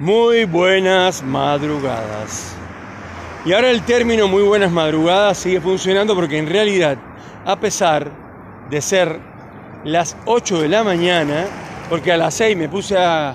Muy 0.00 0.44
buenas 0.44 1.24
madrugadas. 1.24 2.54
Y 3.44 3.52
ahora 3.52 3.70
el 3.70 3.82
término 3.82 4.28
muy 4.28 4.44
buenas 4.44 4.70
madrugadas 4.70 5.38
sigue 5.38 5.60
funcionando 5.60 6.14
porque 6.14 6.38
en 6.38 6.46
realidad, 6.46 6.96
a 7.44 7.58
pesar 7.58 8.08
de 8.70 8.80
ser 8.80 9.18
las 9.82 10.16
8 10.26 10.60
de 10.60 10.68
la 10.68 10.84
mañana, 10.84 11.46
porque 11.90 12.12
a 12.12 12.16
las 12.16 12.34
6 12.34 12.56
me 12.56 12.68
puse 12.68 12.96
a, 12.96 13.34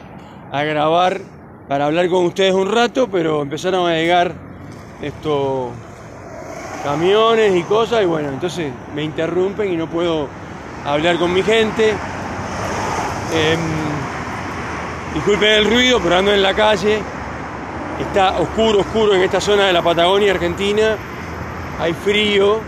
a 0.53 0.63
grabar 0.63 1.19
para 1.67 1.87
hablar 1.87 2.07
con 2.07 2.25
ustedes 2.25 2.53
un 2.53 2.71
rato, 2.71 3.09
pero 3.11 3.41
empezaron 3.41 3.89
a 3.89 3.95
llegar 3.95 4.33
estos 5.01 5.69
camiones 6.85 7.57
y 7.57 7.63
cosas 7.63 8.03
y 8.03 8.05
bueno, 8.05 8.29
entonces 8.29 8.71
me 8.95 9.03
interrumpen 9.03 9.73
y 9.73 9.75
no 9.75 9.89
puedo 9.89 10.29
hablar 10.85 11.17
con 11.17 11.33
mi 11.33 11.43
gente. 11.43 11.89
Em, 13.33 13.82
disculpen 15.13 15.49
el 15.49 15.65
ruido, 15.65 15.99
pero 16.01 16.17
ando 16.17 16.33
en 16.33 16.41
la 16.41 16.53
calle. 16.53 16.99
Está 17.99 18.39
oscuro, 18.39 18.79
oscuro 18.79 19.13
en 19.13 19.21
esta 19.21 19.39
zona 19.39 19.67
de 19.67 19.73
la 19.73 19.81
Patagonia 19.81 20.31
Argentina. 20.31 20.97
Hay 21.79 21.93
frío. 21.93 22.59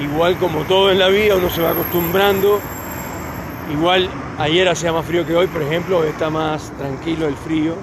Igual 0.00 0.36
como 0.36 0.60
todo 0.62 0.90
en 0.90 0.98
la 0.98 1.08
vida, 1.08 1.36
uno 1.36 1.50
se 1.50 1.62
va 1.62 1.70
acostumbrando. 1.70 2.60
Igual 3.72 4.08
ayer 4.38 4.68
hacía 4.68 4.92
más 4.92 5.04
frío 5.04 5.26
que 5.26 5.36
hoy, 5.36 5.46
por 5.46 5.62
ejemplo, 5.62 6.04
está 6.04 6.30
más 6.30 6.72
tranquilo 6.78 7.26
el 7.26 7.34
frío. 7.34 7.74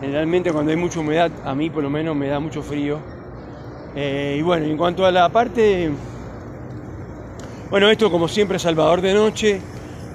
Generalmente 0.00 0.52
cuando 0.52 0.70
hay 0.70 0.76
mucha 0.76 1.00
humedad, 1.00 1.30
a 1.44 1.54
mí 1.54 1.70
por 1.70 1.82
lo 1.82 1.90
menos 1.90 2.14
me 2.14 2.28
da 2.28 2.40
mucho 2.40 2.62
frío. 2.62 2.98
Eh, 3.96 4.36
y 4.38 4.42
bueno, 4.42 4.66
en 4.66 4.76
cuanto 4.76 5.06
a 5.06 5.12
la 5.12 5.28
parte... 5.28 5.90
Bueno, 7.70 7.88
esto 7.88 8.10
como 8.10 8.28
siempre 8.28 8.58
Salvador 8.58 9.00
de 9.00 9.14
noche 9.14 9.60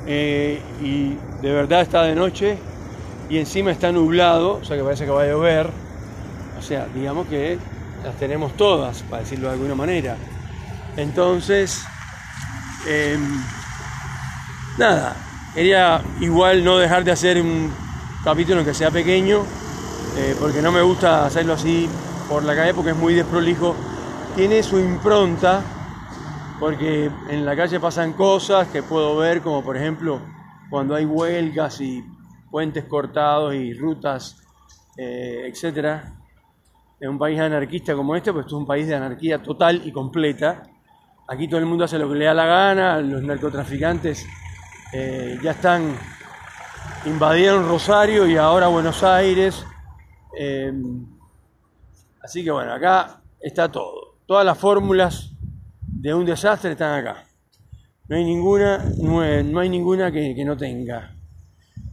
eh, 0.05 0.61
y 0.81 1.17
de 1.41 1.51
verdad 1.51 1.81
está 1.81 2.03
de 2.03 2.15
noche 2.15 2.57
y 3.29 3.37
encima 3.37 3.71
está 3.71 3.91
nublado, 3.91 4.55
o 4.55 4.63
sea 4.63 4.75
que 4.75 4.83
parece 4.83 5.05
que 5.05 5.11
va 5.11 5.23
a 5.23 5.27
llover. 5.27 5.69
O 6.57 6.61
sea, 6.61 6.87
digamos 6.93 7.27
que 7.27 7.57
las 8.03 8.15
tenemos 8.15 8.53
todas, 8.57 9.03
para 9.03 9.21
decirlo 9.21 9.47
de 9.47 9.53
alguna 9.53 9.75
manera. 9.75 10.17
Entonces, 10.97 11.83
em, 12.87 13.41
nada, 14.77 15.15
quería 15.53 16.01
igual 16.19 16.63
no 16.63 16.77
dejar 16.77 17.03
de 17.03 17.11
hacer 17.11 17.41
un 17.41 17.71
capítulo 18.23 18.65
que 18.65 18.73
sea 18.73 18.91
pequeño, 18.91 19.43
eh, 20.17 20.35
porque 20.39 20.61
no 20.61 20.71
me 20.71 20.81
gusta 20.81 21.25
hacerlo 21.25 21.53
así 21.53 21.87
por 22.27 22.43
la 22.43 22.55
calle 22.55 22.73
porque 22.73 22.91
es 22.91 22.97
muy 22.97 23.13
desprolijo. 23.13 23.75
Tiene 24.35 24.63
su 24.63 24.79
impronta, 24.79 25.61
porque 26.59 27.09
en 27.29 27.45
la 27.45 27.55
calle 27.55 27.79
pasan 27.79 28.13
cosas 28.13 28.67
que 28.67 28.83
puedo 28.83 29.15
ver, 29.17 29.41
como 29.41 29.63
por 29.63 29.77
ejemplo 29.77 30.19
cuando 30.69 30.95
hay 30.95 31.05
huelgas 31.05 31.81
y 31.81 32.03
puentes 32.51 32.85
cortados 32.85 33.53
y 33.53 33.73
rutas, 33.73 34.37
eh, 34.97 35.45
etcétera. 35.47 36.15
En 36.99 37.11
un 37.11 37.17
país 37.17 37.39
anarquista 37.39 37.95
como 37.95 38.15
este, 38.15 38.33
pues 38.33 38.45
esto 38.45 38.57
es 38.57 38.59
un 38.61 38.67
país 38.67 38.87
de 38.87 38.95
anarquía 38.95 39.41
total 39.41 39.81
y 39.85 39.91
completa. 39.91 40.63
Aquí 41.27 41.47
todo 41.47 41.59
el 41.59 41.65
mundo 41.65 41.85
hace 41.85 41.97
lo 41.97 42.09
que 42.09 42.15
le 42.15 42.25
da 42.25 42.33
la 42.33 42.45
gana, 42.45 42.99
los 42.99 43.21
narcotraficantes 43.21 44.25
eh, 44.91 45.37
ya 45.43 45.51
están, 45.51 45.95
invadieron 47.05 47.67
Rosario 47.67 48.27
y 48.27 48.35
ahora 48.35 48.67
Buenos 48.67 49.03
Aires. 49.03 49.65
Eh, 50.37 50.73
así 52.21 52.43
que 52.43 52.51
bueno, 52.51 52.73
acá 52.73 53.21
está 53.39 53.71
todo. 53.71 54.17
Todas 54.25 54.45
las 54.45 54.57
fórmulas 54.57 55.31
de 55.81 56.13
un 56.13 56.25
desastre 56.25 56.71
están 56.71 56.99
acá. 56.99 57.28
No 58.09 58.15
hay 58.15 58.25
ninguna, 58.25 58.83
no 58.97 59.21
hay, 59.21 59.43
no 59.43 59.59
hay 59.59 59.69
ninguna 59.69 60.11
que, 60.11 60.43
no 60.43 60.57
tenga. 60.57 61.13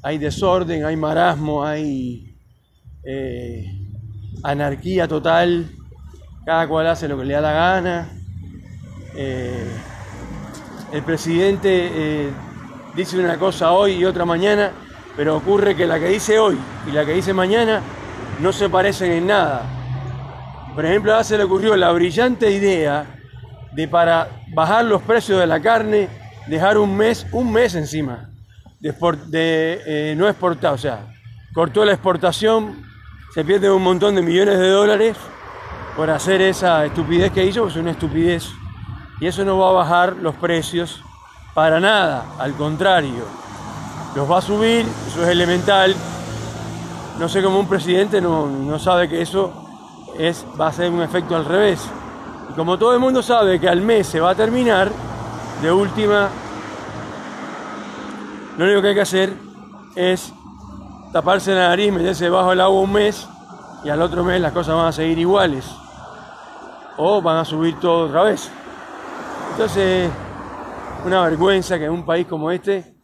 Hay 0.03 0.17
desorden, 0.17 0.83
hay 0.86 0.97
marasmo, 0.97 1.62
hay 1.62 2.34
eh, 3.05 3.67
anarquía 4.42 5.06
total. 5.06 5.70
Cada 6.47 6.67
cual 6.69 6.87
hace 6.87 7.06
lo 7.06 7.19
que 7.19 7.27
le 7.27 7.34
da 7.34 7.42
la 7.42 7.53
gana. 7.53 8.09
Eh, 9.15 9.71
el 10.93 11.03
presidente 11.03 11.91
eh, 11.93 12.31
dice 12.94 13.19
una 13.19 13.37
cosa 13.37 13.72
hoy 13.72 13.97
y 13.97 14.04
otra 14.06 14.25
mañana, 14.25 14.72
pero 15.19 15.37
ocurre 15.37 15.77
que 15.77 15.87
la 15.87 16.00
que 16.00 16.09
dice 16.09 16.38
hoy 16.38 16.56
y 16.88 16.93
la 16.93 17.04
que 17.04 17.12
dice 17.12 17.34
mañana 17.34 17.83
no 18.41 18.54
se 18.54 18.71
parecen 18.71 19.12
en 19.12 19.27
nada. 19.27 19.66
Por 20.75 20.87
ejemplo, 20.87 21.15
a 21.15 21.22
se 21.25 21.37
le 21.37 21.44
ocurrió 21.44 21.77
la 21.77 21.93
brillante 21.93 22.50
idea 22.50 23.16
de 23.76 23.87
para 23.87 24.28
bajar 24.54 24.87
los 24.87 25.03
precios 25.03 25.38
de 25.38 25.47
la 25.47 25.60
carne, 25.60 26.09
dejar 26.47 26.78
un 26.78 26.97
mes, 26.97 27.26
un 27.31 27.53
mes 27.53 27.75
encima 27.75 28.31
de, 28.81 29.82
eh, 29.87 30.14
no 30.16 30.28
exportar, 30.28 30.72
o 30.72 30.78
sea, 30.78 31.06
cortó 31.53 31.84
la 31.84 31.92
exportación, 31.92 32.82
se 33.34 33.44
pierde 33.44 33.70
un 33.70 33.82
montón 33.82 34.15
de 34.15 34.22
millones 34.22 34.59
de 34.59 34.70
dólares 34.70 35.16
por 35.94 36.09
hacer 36.09 36.41
esa 36.41 36.86
estupidez 36.86 37.32
que 37.32 37.44
hizo, 37.44 37.62
pues 37.62 37.75
es 37.75 37.81
una 37.82 37.91
estupidez. 37.91 38.48
Y 39.20 39.26
eso 39.26 39.44
no 39.44 39.59
va 39.59 39.69
a 39.69 39.72
bajar 39.72 40.16
los 40.16 40.34
precios 40.36 41.03
para 41.54 41.78
nada, 41.78 42.25
al 42.38 42.54
contrario, 42.54 43.25
los 44.15 44.31
va 44.31 44.38
a 44.38 44.42
subir, 44.42 44.86
eso 45.09 45.22
es 45.22 45.28
elemental. 45.28 45.94
No 47.19 47.28
sé 47.28 47.42
cómo 47.42 47.59
un 47.59 47.69
presidente 47.69 48.20
no, 48.22 48.47
no 48.47 48.78
sabe 48.78 49.09
que 49.09 49.20
eso 49.20 49.53
es, 50.19 50.47
va 50.59 50.69
a 50.69 50.72
ser 50.72 50.91
un 50.91 51.03
efecto 51.03 51.36
al 51.36 51.44
revés. 51.44 51.81
Y 52.51 52.53
como 52.55 52.79
todo 52.79 52.95
el 52.95 53.01
mundo 53.01 53.23
sabe 53.23 53.61
que 53.61 53.69
al 53.69 53.81
mes 53.81 54.07
se 54.07 54.21
va 54.21 54.31
a 54.31 54.34
terminar, 54.34 54.91
de 55.62 55.73
última, 55.73 56.29
lo 58.59 58.65
único 58.65 58.83
que 58.83 58.89
hay 58.89 58.95
que 58.95 59.01
hacer 59.01 59.33
es 59.95 60.33
taparse 61.12 61.55
la 61.55 61.69
nariz, 61.69 61.93
meterse 61.93 62.29
bajo 62.29 62.53
el 62.53 62.61
agua 62.61 62.81
un 62.81 62.93
mes 62.93 63.27
y 63.84 63.89
al 63.89 64.03
otro 64.03 64.23
mes 64.25 64.41
las 64.41 64.53
cosas 64.53 64.75
van 64.75 64.87
a 64.87 64.93
seguir 64.93 65.19
iguales. 65.19 65.65
O 66.99 67.21
van 67.23 67.39
a 67.39 67.45
subir 67.45 67.79
todo 67.79 68.07
otra 68.07 68.23
vez. 68.25 68.51
Entonces, 69.53 70.11
una 71.05 71.23
vergüenza 71.23 71.78
que 71.78 71.84
en 71.84 71.93
un 71.93 72.05
país 72.05 72.27
como 72.27 72.51
este, 72.51 72.97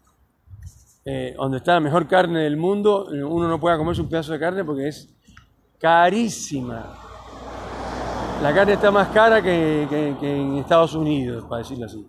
eh, 1.05 1.35
donde 1.37 1.59
está 1.59 1.75
la 1.75 1.81
mejor 1.81 2.07
carne 2.07 2.41
del 2.41 2.57
mundo, 2.57 3.07
uno 3.11 3.49
no 3.49 3.59
pueda 3.59 3.77
comerse 3.77 4.03
un 4.03 4.09
pedazo 4.09 4.33
de 4.33 4.39
carne 4.39 4.65
porque 4.65 4.89
es 4.89 5.09
carísima. 5.79 7.12
La 8.43 8.53
carne 8.53 8.73
está 8.73 8.91
más 8.91 9.07
cara 9.11 9.41
que, 9.41 9.85
en 9.85 10.57
Estados 10.57 10.97
Unidos, 10.97 11.45
para 11.49 11.63
decirlo 11.63 11.87
así. 11.87 12.05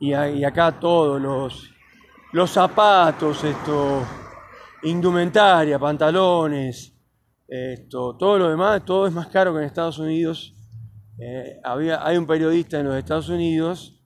Y, 0.00 0.14
acá 0.14 0.80
todos 0.80 1.20
los, 1.20 2.50
zapatos, 2.50 3.44
esto, 3.44 4.02
indumentaria, 4.84 5.78
pantalones, 5.78 6.94
esto, 7.46 8.16
todo 8.16 8.38
lo 8.38 8.48
demás, 8.48 8.82
todo 8.82 9.08
es 9.08 9.12
más 9.12 9.26
caro 9.26 9.52
que 9.52 9.58
en 9.58 9.64
Estados 9.66 9.98
Unidos. 9.98 10.54
Eh, 11.18 11.60
había, 11.62 12.02
hay 12.02 12.16
un 12.16 12.26
periodista 12.26 12.80
en 12.80 12.86
los 12.86 12.96
Estados 12.96 13.28
Unidos 13.28 14.00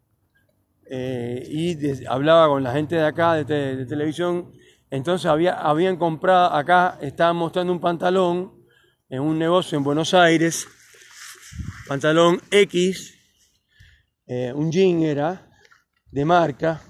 eh, 0.90 1.46
y 1.48 2.04
hablaba 2.06 2.48
con 2.48 2.64
la 2.64 2.72
gente 2.72 2.96
de 2.96 3.06
acá, 3.06 3.34
de, 3.34 3.76
de 3.76 3.86
televisión. 3.86 4.50
Entonces 4.90 5.26
había, 5.26 5.54
habían 5.54 5.96
comprado, 5.96 6.52
acá 6.52 6.98
estaban 7.00 7.36
mostrando 7.36 7.72
un 7.72 7.80
pantalón 7.80 8.52
en 9.08 9.22
un 9.22 9.38
negocio 9.38 9.78
en 9.78 9.84
Buenos 9.84 10.12
Aires, 10.12 10.66
pantalón 11.92 12.40
X, 12.50 13.18
eh, 14.26 14.50
un 14.54 14.72
jean 14.72 15.02
era, 15.02 15.46
de 16.10 16.24
marca, 16.24 16.80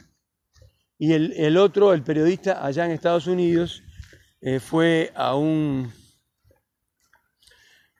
y 0.97 1.13
el, 1.13 1.33
el, 1.33 1.57
otro, 1.57 1.93
el 1.93 2.05
periodista 2.05 2.65
allá 2.65 2.85
en 2.85 2.93
Estados 2.93 3.27
Unidos, 3.27 3.83
eh, 4.41 4.61
fue 4.61 5.11
a 5.17 5.35
un, 5.35 5.93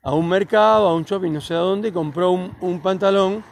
a 0.01 0.13
un 0.13 0.29
mercado, 0.29 0.87
a 0.87 0.95
un 0.95 1.03
shopping, 1.03 1.33
no 1.33 1.41
sé 1.41 1.55
a 1.55 1.57
dónde, 1.57 1.91
compró 1.91 2.31
un, 2.31 2.55
un 2.61 2.81
pantalón 2.81 3.43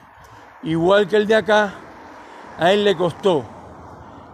igual 0.63 1.09
que 1.09 1.17
el 1.17 1.27
de 1.27 1.35
acá, 1.35 1.75
a 2.57 2.71
él 2.71 2.85
le 2.85 2.95
costó 2.95 3.43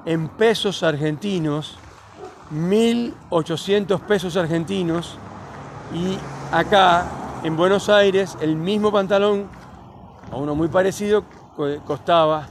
en 0.06 0.30
pesos 0.30 0.84
argentinos 0.84 1.80
1.800 2.54 4.00
pesos 4.02 4.38
argentinos 4.38 5.18
y 5.92 6.20
acá 6.52 7.27
en 7.48 7.56
Buenos 7.56 7.88
Aires 7.88 8.38
el 8.42 8.58
mismo 8.58 8.92
pantalón, 8.92 9.48
a 10.30 10.36
uno 10.36 10.54
muy 10.54 10.68
parecido, 10.68 11.24
costaba 11.86 12.46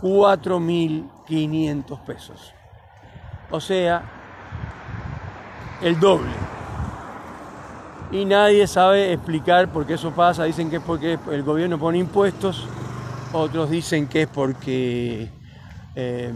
4.500 0.00 2.04
pesos. 2.04 2.52
O 3.50 3.60
sea, 3.60 4.04
el 5.82 5.98
doble. 5.98 6.30
Y 8.12 8.24
nadie 8.24 8.68
sabe 8.68 9.12
explicar 9.12 9.72
por 9.72 9.84
qué 9.84 9.94
eso 9.94 10.12
pasa. 10.12 10.44
Dicen 10.44 10.70
que 10.70 10.76
es 10.76 10.82
porque 10.82 11.18
el 11.32 11.42
gobierno 11.42 11.76
pone 11.76 11.98
impuestos, 11.98 12.68
otros 13.32 13.68
dicen 13.68 14.06
que 14.06 14.22
es 14.22 14.28
porque 14.28 15.28
eh, 15.96 16.32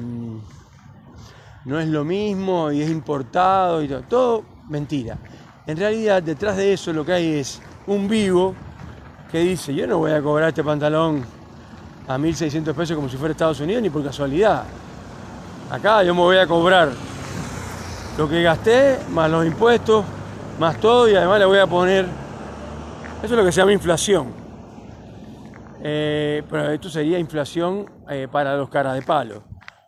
no 1.65 1.79
es 1.79 1.87
lo 1.87 2.05
mismo 2.05 2.73
y 2.73 2.83
es 2.83 2.91
importado 2.91 3.85
y. 3.85 3.89
Todo 4.09 4.45
mentira. 4.69 5.17
En 5.65 5.77
realidad, 5.77 6.25
detrás 6.25 6.57
de 6.57 6.73
eso 6.73 6.93
lo 6.93 7.05
que 7.05 7.13
hay 7.13 7.39
es 7.39 7.63
un 7.87 8.09
vivo 8.09 8.55
que 9.31 9.39
dice, 9.41 9.75
yo 9.75 9.87
no 9.87 9.99
voy 9.99 10.13
a 10.13 10.21
cobrar 10.21 10.49
este 10.49 10.65
pantalón 10.65 11.25
a 12.09 12.19
1.600 12.19 12.75
pesos 12.75 12.97
como 12.97 13.09
si 13.09 13.17
fuera 13.17 13.33
Estados 13.33 13.61
Unidos 13.61 13.83
ni 13.83 13.91
por 13.91 14.03
casualidad. 14.03 14.65
Acá 15.71 16.03
yo 16.03 16.15
me 16.15 16.21
voy 16.21 16.37
a 16.37 16.47
cobrar 16.47 16.91
lo 18.19 18.29
que 18.29 18.43
gasté, 18.43 18.99
más 19.11 19.31
los 19.31 19.47
impuestos, 19.47 20.05
más 20.59 20.79
todo, 20.81 21.09
y 21.09 21.15
además 21.15 21.39
le 21.39 21.45
voy 21.45 21.59
a 21.59 21.67
poner, 21.67 22.07
eso 23.23 23.35
es 23.35 23.39
lo 23.39 23.45
que 23.45 23.53
se 23.53 23.61
llama 23.61 23.73
inflación. 23.73 24.33
Eh, 25.83 26.43
pero 26.51 26.71
esto 26.71 26.91
sería 26.91 27.19
inflación 27.19 27.87
eh, 28.11 28.29
para 28.31 28.57
los 28.57 28.69
caras 28.69 28.95
de 28.95 29.03
palo, 29.03 29.45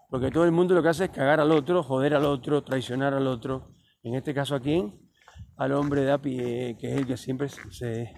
porque 0.09 0.31
todo 0.31 0.44
el 0.44 0.53
mundo 0.53 0.75
lo 0.75 0.83
que 0.83 0.89
hace 0.89 1.05
es 1.05 1.11
cagar 1.11 1.41
al 1.41 1.50
otro, 1.50 1.83
joder 1.83 2.15
al 2.15 2.25
otro, 2.25 2.62
traicionar 2.62 3.12
al 3.12 3.27
otro. 3.27 3.75
En 4.05 4.15
este 4.15 4.33
caso, 4.33 4.55
¿a 4.55 4.61
quién? 4.61 5.01
Al 5.62 5.75
hombre 5.75 6.00
de 6.00 6.11
a 6.11 6.19
pie, 6.20 6.76
que 6.76 6.91
es 6.91 6.99
el 6.99 7.06
que 7.06 7.17
siempre 7.17 7.49
se. 7.49 8.12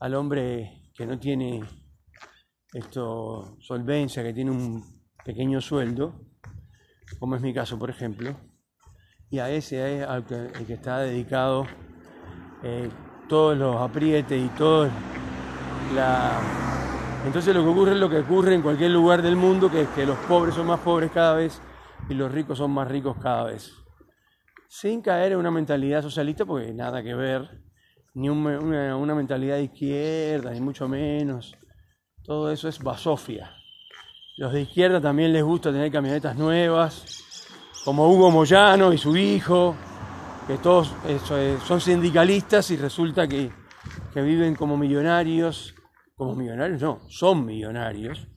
al 0.00 0.14
hombre 0.14 0.82
que 0.94 1.06
no 1.06 1.18
tiene 1.18 1.62
esto, 2.74 3.56
solvencia, 3.58 4.22
que 4.22 4.34
tiene 4.34 4.50
un 4.50 4.84
pequeño 5.24 5.62
sueldo, 5.62 6.26
como 7.18 7.36
es 7.36 7.40
mi 7.40 7.54
caso, 7.54 7.78
por 7.78 7.88
ejemplo, 7.88 8.36
y 9.30 9.38
a 9.38 9.48
ese 9.48 10.02
es 10.02 10.06
al 10.06 10.26
que, 10.26 10.34
el 10.34 10.66
que 10.66 10.74
está 10.74 10.98
dedicado 10.98 11.64
eh, 12.62 12.90
todos 13.30 13.56
los 13.56 13.76
aprietes 13.76 14.38
y 14.38 14.48
todo 14.48 14.90
la... 15.94 16.38
Entonces 17.24 17.54
lo 17.54 17.62
que 17.62 17.70
ocurre 17.70 17.92
es 17.92 17.98
lo 17.98 18.10
que 18.10 18.18
ocurre 18.18 18.54
en 18.54 18.60
cualquier 18.60 18.90
lugar 18.90 19.22
del 19.22 19.36
mundo, 19.36 19.70
que 19.70 19.80
es 19.80 19.88
que 19.88 20.04
los 20.04 20.18
pobres 20.18 20.54
son 20.54 20.66
más 20.66 20.80
pobres 20.80 21.10
cada 21.12 21.32
vez 21.32 21.62
y 22.10 22.12
los 22.12 22.30
ricos 22.30 22.58
son 22.58 22.72
más 22.72 22.88
ricos 22.88 23.16
cada 23.22 23.44
vez. 23.44 23.87
Sin 24.68 25.00
caer 25.00 25.32
en 25.32 25.38
una 25.38 25.50
mentalidad 25.50 26.02
socialista, 26.02 26.44
porque 26.44 26.72
nada 26.72 27.02
que 27.02 27.14
ver, 27.14 27.62
ni 28.14 28.28
una, 28.28 28.96
una 28.96 29.14
mentalidad 29.14 29.56
de 29.56 29.64
izquierda, 29.64 30.52
ni 30.52 30.60
mucho 30.60 30.86
menos. 30.86 31.56
Todo 32.22 32.52
eso 32.52 32.68
es 32.68 32.78
basofia. 32.78 33.50
Los 34.36 34.52
de 34.52 34.62
izquierda 34.62 35.00
también 35.00 35.32
les 35.32 35.42
gusta 35.42 35.72
tener 35.72 35.90
camionetas 35.90 36.36
nuevas, 36.36 37.24
como 37.84 38.08
Hugo 38.08 38.30
Moyano 38.30 38.92
y 38.92 38.98
su 38.98 39.16
hijo, 39.16 39.74
que 40.46 40.58
todos 40.58 40.94
eh, 41.06 41.58
son 41.66 41.80
sindicalistas 41.80 42.70
y 42.70 42.76
resulta 42.76 43.26
que, 43.26 43.50
viven 44.14 44.54
como 44.54 44.76
millonarios, 44.76 45.74
como 46.16 46.34
millonarios 46.34 46.80
no, 46.80 47.00
son 47.08 47.44
millonarios, 47.44 48.28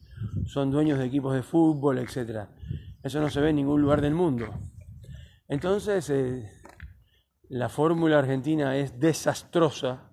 son 0.46 0.70
dueños 0.70 0.98
de 0.98 1.06
equipos 1.06 1.34
de 1.34 1.42
fútbol, 1.42 1.98
etc. 1.98 2.48
Eso 3.02 3.20
no 3.20 3.28
se 3.30 3.40
ve 3.40 3.50
en 3.50 3.56
ningún 3.56 3.80
lugar 3.82 4.00
del 4.00 4.14
mundo. 4.14 4.46
Entonces, 5.48 6.08
eh, 6.10 6.50
la 7.48 7.68
fórmula 7.68 8.18
argentina 8.18 8.76
es 8.76 8.98
desastrosa, 8.98 10.10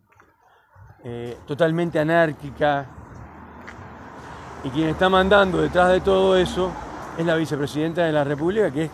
eh, 1.03 1.37
totalmente 1.45 1.99
anárquica, 1.99 2.85
y 4.63 4.69
quien 4.69 4.89
está 4.89 5.07
mandando 5.07 5.61
detrás 5.61 5.89
de 5.89 6.01
todo 6.01 6.35
eso 6.35 6.71
es 7.17 7.25
la 7.25 7.35
vicepresidenta 7.35 8.03
de 8.03 8.11
la 8.11 8.25
República, 8.25 8.71
que 8.71 8.85
es 8.85 8.91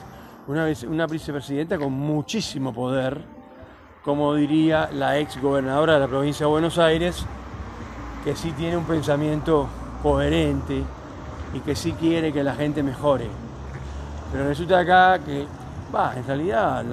una, 0.47 0.67
una 0.87 1.07
vicepresidenta 1.07 1.77
con 1.77 1.91
muchísimo 1.91 2.71
poder, 2.71 3.19
como 4.03 4.35
diría 4.35 4.89
la 4.93 5.17
ex 5.17 5.41
gobernadora 5.41 5.93
de 5.93 5.99
la 6.01 6.07
provincia 6.07 6.45
de 6.45 6.51
Buenos 6.51 6.77
Aires, 6.77 7.25
que 8.23 8.35
sí 8.35 8.51
tiene 8.51 8.77
un 8.77 8.85
pensamiento 8.85 9.67
coherente 10.03 10.83
y 11.53 11.59
que 11.61 11.75
sí 11.75 11.93
quiere 11.93 12.31
que 12.31 12.43
la 12.43 12.53
gente 12.53 12.83
mejore. 12.83 13.27
Pero 14.31 14.47
resulta 14.47 14.79
acá 14.79 15.17
que, 15.23 15.47
va, 15.93 16.13
en 16.15 16.25
realidad 16.25 16.83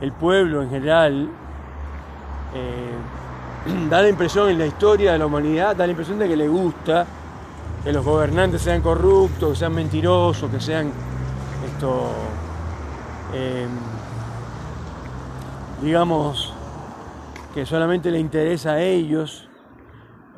el 0.00 0.12
pueblo 0.12 0.62
en 0.62 0.70
general 0.70 1.28
eh, 2.54 2.94
da 3.90 4.02
la 4.02 4.08
impresión 4.08 4.48
en 4.50 4.58
la 4.58 4.66
historia 4.66 5.12
de 5.12 5.18
la 5.18 5.26
humanidad, 5.26 5.74
da 5.74 5.86
la 5.86 5.92
impresión 5.92 6.18
de 6.18 6.28
que 6.28 6.36
le 6.36 6.48
gusta 6.48 7.06
que 7.82 7.92
los 7.92 8.04
gobernantes 8.04 8.62
sean 8.62 8.80
corruptos, 8.80 9.50
que 9.50 9.56
sean 9.56 9.74
mentirosos, 9.74 10.50
que 10.50 10.60
sean 10.60 10.90
esto, 11.66 12.12
eh, 13.34 13.66
digamos, 15.82 16.54
que 17.52 17.66
solamente 17.66 18.10
le 18.10 18.18
interesa 18.18 18.72
a 18.72 18.80
ellos. 18.80 19.48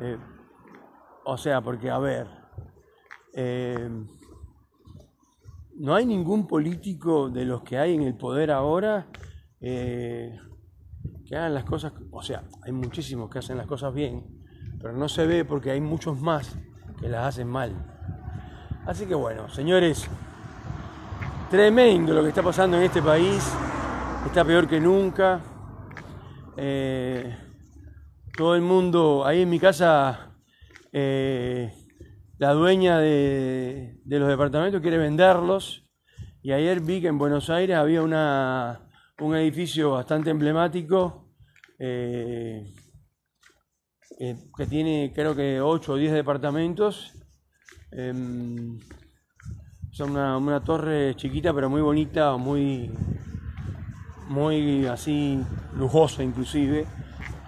Eh, 0.01 0.17
o 1.23 1.37
sea, 1.37 1.61
porque, 1.61 1.89
a 1.89 1.99
ver, 1.99 2.27
eh, 3.33 3.89
no 5.77 5.95
hay 5.95 6.05
ningún 6.05 6.47
político 6.47 7.29
de 7.29 7.45
los 7.45 7.63
que 7.63 7.77
hay 7.77 7.95
en 7.95 8.01
el 8.03 8.15
poder 8.15 8.51
ahora 8.51 9.07
que 11.27 11.35
hagan 11.35 11.53
las 11.53 11.65
cosas, 11.65 11.93
o 12.11 12.21
sea, 12.21 12.43
hay 12.63 12.71
muchísimos 12.71 13.29
que 13.29 13.39
hacen 13.39 13.57
las 13.57 13.67
cosas 13.67 13.93
bien, 13.93 14.25
pero 14.79 14.93
no 14.93 15.09
se 15.09 15.25
ve 15.27 15.43
porque 15.43 15.71
hay 15.71 15.81
muchos 15.81 16.19
más 16.21 16.57
que 16.99 17.09
las 17.09 17.27
hacen 17.27 17.47
mal. 17.49 17.73
Así 18.85 19.05
que 19.05 19.15
bueno, 19.15 19.49
señores, 19.49 20.07
tremendo 21.49 22.13
lo 22.13 22.23
que 22.23 22.29
está 22.29 22.41
pasando 22.41 22.77
en 22.77 22.83
este 22.83 23.01
país, 23.01 23.43
está 24.25 24.45
peor 24.45 24.67
que 24.67 24.79
nunca. 24.79 25.41
Eh, 26.55 27.37
todo 28.35 28.55
el 28.55 28.61
mundo, 28.61 29.25
ahí 29.25 29.41
en 29.41 29.49
mi 29.49 29.59
casa, 29.59 30.31
eh, 30.93 31.73
la 32.37 32.53
dueña 32.53 32.99
de, 32.99 33.99
los 34.05 34.27
departamentos 34.27 34.81
quiere 34.81 34.97
venderlos. 34.97 35.83
Y 36.41 36.51
ayer 36.51 36.81
vi 36.81 37.01
que 37.01 37.07
en 37.07 37.17
Buenos 37.17 37.49
Aires 37.49 37.75
había 37.77 38.01
una, 38.01 38.89
un 39.19 39.35
edificio 39.35 39.91
bastante 39.91 40.29
emblemático. 40.29 41.33
Eh, 41.79 42.63
eh, 44.19 44.35
que 44.55 44.65
tiene 44.65 45.11
creo 45.13 45.35
que 45.35 45.61
8 45.61 45.93
o 45.93 45.95
10 45.95 46.13
departamentos. 46.13 47.13
Eh, 47.91 48.13
son 49.91 50.11
una, 50.11 50.37
una, 50.37 50.63
torre 50.63 51.15
chiquita 51.15 51.53
pero 51.53 51.69
muy 51.69 51.81
bonita, 51.81 52.37
muy, 52.37 52.91
muy 54.27 54.85
así 54.85 55.39
lujosa 55.75 56.23
inclusive. 56.23 56.85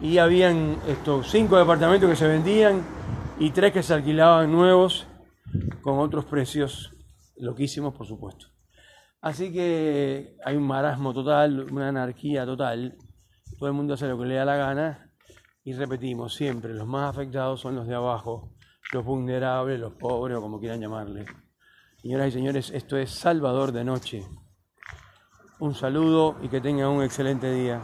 Y 0.01 0.17
habían 0.17 0.77
estos 0.87 1.29
5 1.29 1.57
departamentos 1.57 2.09
que 2.09 2.15
se 2.15 2.27
vendían 2.27 2.98
y 3.39 3.51
3 3.51 3.71
que 3.71 3.83
se 3.83 3.93
alquilaban 3.93 4.51
nuevos 4.51 5.07
con 5.81 5.97
otros 5.99 6.25
precios 6.25 6.93
loquísimos 7.37 7.93
por 7.93 8.05
supuesto. 8.05 8.47
Así 9.21 9.51
que 9.51 10.35
hay 10.43 10.57
un 10.57 10.67
marasmo 10.67 11.13
total, 11.13 11.71
una 11.71 11.87
anarquía 11.87 12.45
total. 12.45 12.97
Todo 13.57 13.69
el 13.69 13.75
mundo 13.75 13.93
hace 13.93 14.07
lo 14.07 14.19
que 14.19 14.25
le 14.25 14.35
da 14.35 14.43
la 14.43 14.57
gana 14.57 15.09
y 15.63 15.73
repetimos 15.73 16.33
siempre, 16.33 16.73
los 16.73 16.87
más 16.87 17.09
afectados 17.09 17.61
son 17.61 17.75
los 17.75 17.87
de 17.87 17.95
abajo, 17.95 18.51
los 18.91 19.05
vulnerables, 19.05 19.79
los 19.79 19.93
pobres 19.93 20.37
o 20.37 20.41
como 20.41 20.59
quieran 20.59 20.81
llamarle. 20.81 21.25
Señoras 22.01 22.29
y 22.29 22.31
señores, 22.31 22.71
esto 22.71 22.97
es 22.97 23.09
Salvador 23.09 23.71
de 23.71 23.83
Noche. 23.85 24.25
Un 25.59 25.75
saludo 25.75 26.37
y 26.41 26.49
que 26.49 26.61
tengan 26.61 26.89
un 26.89 27.03
excelente 27.03 27.53
día. 27.53 27.81